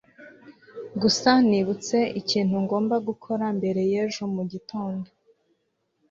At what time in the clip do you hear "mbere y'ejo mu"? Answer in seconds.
3.57-4.43